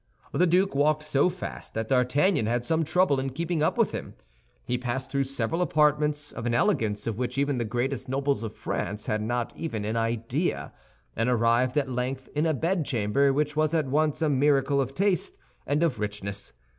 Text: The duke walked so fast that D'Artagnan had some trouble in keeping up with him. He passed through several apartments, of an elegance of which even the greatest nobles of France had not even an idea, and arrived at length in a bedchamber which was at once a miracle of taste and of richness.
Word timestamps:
The 0.31 0.47
duke 0.47 0.73
walked 0.73 1.03
so 1.03 1.29
fast 1.29 1.75
that 1.75 1.89
D'Artagnan 1.89 2.47
had 2.47 2.65
some 2.65 2.83
trouble 2.83 3.19
in 3.19 3.29
keeping 3.29 3.61
up 3.61 3.77
with 3.77 3.91
him. 3.91 4.15
He 4.65 4.75
passed 4.79 5.11
through 5.11 5.25
several 5.25 5.61
apartments, 5.61 6.31
of 6.31 6.47
an 6.47 6.55
elegance 6.55 7.05
of 7.05 7.19
which 7.19 7.37
even 7.37 7.59
the 7.59 7.65
greatest 7.65 8.09
nobles 8.09 8.41
of 8.41 8.55
France 8.55 9.05
had 9.05 9.21
not 9.21 9.53
even 9.55 9.85
an 9.85 9.97
idea, 9.97 10.73
and 11.15 11.29
arrived 11.29 11.77
at 11.77 11.87
length 11.87 12.29
in 12.33 12.47
a 12.47 12.53
bedchamber 12.55 13.31
which 13.31 13.55
was 13.55 13.75
at 13.75 13.85
once 13.89 14.23
a 14.23 14.29
miracle 14.29 14.81
of 14.81 14.95
taste 14.95 15.37
and 15.67 15.83
of 15.83 15.99
richness. 15.99 16.51